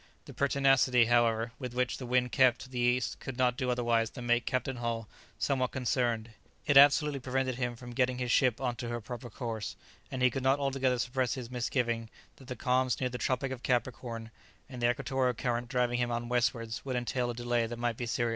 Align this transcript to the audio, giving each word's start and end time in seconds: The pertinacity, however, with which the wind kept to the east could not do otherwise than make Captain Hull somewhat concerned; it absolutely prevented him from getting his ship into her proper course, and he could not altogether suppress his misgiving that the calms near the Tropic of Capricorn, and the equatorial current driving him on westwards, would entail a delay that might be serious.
The 0.25 0.33
pertinacity, 0.33 1.05
however, 1.05 1.51
with 1.59 1.75
which 1.75 1.99
the 1.99 2.07
wind 2.07 2.31
kept 2.31 2.61
to 2.61 2.69
the 2.69 2.79
east 2.79 3.19
could 3.19 3.37
not 3.37 3.55
do 3.55 3.69
otherwise 3.69 4.09
than 4.09 4.25
make 4.25 4.47
Captain 4.47 4.77
Hull 4.77 5.07
somewhat 5.37 5.69
concerned; 5.73 6.31
it 6.65 6.75
absolutely 6.75 7.19
prevented 7.19 7.53
him 7.57 7.75
from 7.75 7.91
getting 7.93 8.17
his 8.17 8.31
ship 8.31 8.59
into 8.59 8.87
her 8.87 8.99
proper 8.99 9.29
course, 9.29 9.75
and 10.09 10.23
he 10.23 10.31
could 10.31 10.41
not 10.41 10.57
altogether 10.57 10.97
suppress 10.97 11.35
his 11.35 11.51
misgiving 11.51 12.09
that 12.37 12.47
the 12.47 12.55
calms 12.55 12.99
near 12.99 13.09
the 13.11 13.19
Tropic 13.19 13.51
of 13.51 13.61
Capricorn, 13.61 14.31
and 14.67 14.81
the 14.81 14.89
equatorial 14.89 15.35
current 15.35 15.67
driving 15.67 15.99
him 15.99 16.09
on 16.09 16.29
westwards, 16.29 16.83
would 16.83 16.95
entail 16.95 17.29
a 17.29 17.35
delay 17.35 17.67
that 17.67 17.77
might 17.77 17.95
be 17.95 18.07
serious. 18.07 18.29